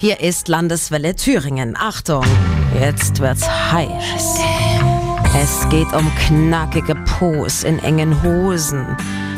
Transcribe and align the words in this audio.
Hier 0.00 0.20
ist 0.20 0.46
Landeswelle 0.46 1.16
Thüringen. 1.16 1.76
Achtung, 1.76 2.24
jetzt 2.80 3.18
wird's 3.18 3.44
heiß. 3.48 4.38
Es 5.36 5.68
geht 5.70 5.92
um 5.92 6.08
knackige 6.14 6.94
Pos 6.94 7.64
in 7.64 7.80
engen 7.80 8.22
Hosen. 8.22 8.86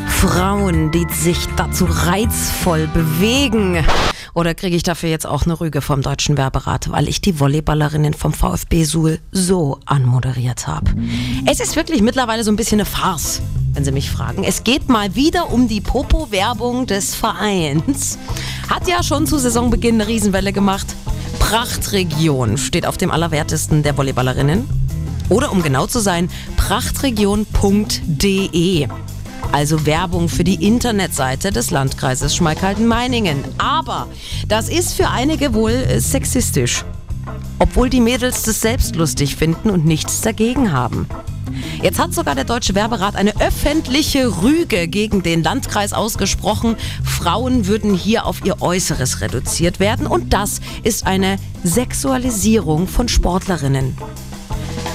Frauen, 0.07 0.91
die 0.91 1.07
sich 1.11 1.39
dazu 1.57 1.87
reizvoll 1.89 2.89
bewegen. 2.89 3.83
Oder 4.35 4.55
kriege 4.55 4.77
ich 4.77 4.83
dafür 4.83 5.09
jetzt 5.09 5.27
auch 5.27 5.45
eine 5.45 5.59
Rüge 5.59 5.81
vom 5.81 6.03
Deutschen 6.03 6.37
Werberat, 6.37 6.91
weil 6.91 7.09
ich 7.09 7.23
die 7.23 7.41
Volleyballerinnen 7.41 8.13
vom 8.13 8.35
VfB 8.35 8.85
Suhl 8.85 9.19
so 9.33 9.81
anmoderiert 9.87 10.67
habe? 10.67 10.93
Es 11.47 11.61
ist 11.61 11.75
wirklich 11.75 12.03
mittlerweile 12.03 12.45
so 12.45 12.53
ein 12.53 12.57
bisschen 12.57 12.81
eine 12.81 12.85
Farce, 12.85 13.41
wenn 13.73 13.85
Sie 13.85 13.93
mich 13.93 14.11
fragen. 14.11 14.45
Es 14.45 14.65
geht 14.65 14.89
mal 14.89 15.15
wieder 15.15 15.53
um 15.53 15.69
die 15.69 15.81
Popo-Werbung 15.81 16.87
des 16.87 17.15
Vereins. 17.15 18.19
Hat 18.69 18.89
ja 18.89 19.03
schon 19.03 19.27
zu 19.27 19.39
Saisonbeginn 19.39 19.97
eine 19.97 20.09
Riesenwelle 20.09 20.53
gemacht. 20.53 20.87
Prachtregion 21.39 22.59
steht 22.59 22.87
auf 22.87 22.97
dem 22.97 23.11
Allerwertesten 23.11 23.83
der 23.83 23.97
Volleyballerinnen. 23.97 24.69
Oder 25.29 25.53
um 25.53 25.63
genau 25.63 25.87
zu 25.87 26.01
sein, 26.01 26.29
prachtregion.de. 26.57 28.89
Also 29.53 29.87
Werbung 29.87 30.29
für 30.29 30.45
die 30.45 30.67
Internetseite 30.67 31.51
des 31.51 31.71
Landkreises 31.71 32.37
Schmalkalden-Meiningen. 32.37 33.45
Aber 33.59 34.09
das 34.47 34.69
ist 34.69 34.95
für 34.95 35.09
einige 35.09 35.55
wohl 35.55 35.73
äh, 35.73 36.01
sexistisch. 36.01 36.85
Obwohl 37.59 37.91
die 37.91 38.01
Mädels 38.01 38.43
das 38.43 38.61
selbst 38.61 38.97
lustig 38.97 39.37
finden 39.37 39.71
und 39.71 39.85
nichts 39.85 40.21
dagegen 40.21 40.73
haben. 40.73 41.07
Jetzt 41.83 41.99
hat 41.99 42.15
sogar 42.15 42.35
der 42.35 42.45
Deutsche 42.45 42.75
Werberat 42.75 43.17
eine 43.17 43.41
öffentliche 43.41 44.43
Rüge 44.43 44.89
gegen 44.89 45.23
den 45.23 45.43
Landkreis 45.43 45.93
ausgesprochen. 45.93 46.77
Frauen 47.05 47.67
würden 47.67 47.95
hier 47.95 48.27
auf 48.27 48.45
ihr 48.45 48.61
Äußeres 48.61 49.21
reduziert 49.21 49.81
werden 49.81 50.07
und 50.07 50.33
das 50.33 50.61
ist 50.83 51.07
eine 51.07 51.37
Sexualisierung 51.65 52.89
von 52.89 53.09
Sportlerinnen. 53.09 53.97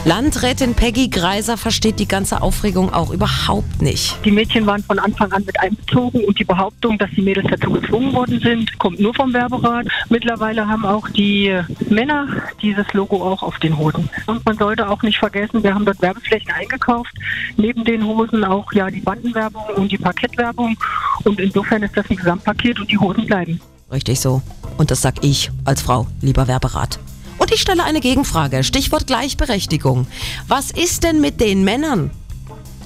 Landrätin 0.06 0.76
Peggy 0.76 1.08
Greiser 1.08 1.58
versteht 1.58 1.98
die 1.98 2.08
ganze 2.08 2.44
Aufregung 2.44 2.94
auch 2.94 3.10
überhaupt 3.10 3.82
nicht. 3.82 4.16
Die 4.24 4.30
Mädchen 4.30 4.68
waren 4.68 4.84
von 4.84 5.00
Anfang 5.00 5.32
an 5.32 5.44
mit 5.46 5.60
einbezogen 5.60 6.24
und 6.26 6.38
die 6.38 6.44
Behauptung, 6.44 7.00
dass 7.00 7.10
die 7.16 7.24
Mädels 7.24 7.48
dazu 7.50 7.72
gezwungen 7.72 8.14
worden 8.14 8.40
sind, 8.40 8.78
kommt 8.78 9.00
nur 9.00 9.16
vom 9.16 9.34
Werberat. 9.34 9.88
Mittlerweile 10.10 10.68
haben 10.68 10.86
auch 10.86 11.10
die 11.10 11.60
Männer 11.90 12.28
dieses 12.62 12.86
Logo 12.94 13.16
auch 13.16 13.42
auf 13.42 13.58
den 13.58 13.80
Hosen. 13.80 14.08
Und 14.28 14.46
man 14.46 14.56
sollte 14.60 14.88
auch 14.88 15.02
nicht 15.02 15.18
vergessen, 15.18 15.64
wir 15.64 15.74
haben 15.74 15.86
dort 15.86 16.00
Werbeflächen 16.04 16.52
eingekauft. 16.52 17.16
Neben 17.58 17.84
den 17.84 18.06
Hosen 18.06 18.44
auch 18.44 18.72
ja 18.74 18.92
die 18.92 19.02
Bandenwerbung 19.02 19.64
und 19.76 19.92
die 19.92 19.98
Parkettwerbung. 19.98 20.78
Und 21.24 21.40
insofern 21.40 21.82
ist 21.82 21.98
das 21.98 22.08
ein 22.12 22.18
Gesamtpaket 22.18 22.80
und 22.80 22.92
die 22.92 23.00
Hosen 23.00 23.26
bleiben. 23.26 23.60
Richtig 23.92 24.20
so. 24.20 24.44
Und 24.78 24.92
das 24.92 25.02
sag 25.02 25.24
ich 25.24 25.50
als 25.64 25.82
Frau, 25.82 26.06
lieber 26.22 26.48
Werberat. 26.48 27.00
Und 27.38 27.52
ich 27.52 27.62
stelle 27.62 27.84
eine 27.84 28.00
Gegenfrage. 28.00 28.64
Stichwort 28.64 29.08
Gleichberechtigung. 29.08 30.08
Was 30.48 30.72
ist 30.72 31.04
denn 31.04 31.22
mit 31.22 31.42
den 31.42 31.64
Männern? 31.64 32.12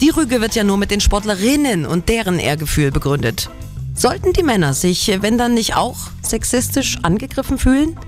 Die 0.02 0.10
Rüge 0.10 0.42
wird 0.42 0.56
ja 0.56 0.64
nur 0.64 0.78
mit 0.78 0.92
den 0.92 1.02
Sportlerinnen 1.02 1.86
und 1.86 2.10
deren 2.10 2.40
Ehrgefühl 2.40 2.92
begründet. 2.92 3.50
Sollten 3.94 4.32
die 4.32 4.44
Männer 4.44 4.74
sich, 4.74 5.12
wenn 5.22 5.38
dann 5.38 5.54
nicht 5.54 5.76
auch 5.76 5.98
sexistisch 6.22 7.00
angegriffen 7.02 7.58
fühlen? 7.58 8.00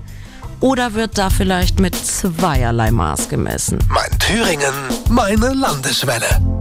Oder 0.60 0.94
wird 0.94 1.18
da 1.18 1.28
vielleicht 1.28 1.80
mit 1.80 1.94
zweierlei 1.94 2.90
Maß 2.90 3.28
gemessen? 3.28 3.78
Mein 3.88 4.18
Thüringen, 4.18 4.72
meine 5.08 5.52
Landeswelle. 5.52 6.51